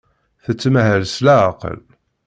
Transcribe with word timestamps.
Tettmahal 0.43 1.03
s 1.13 1.15
leɛqel. 1.25 1.79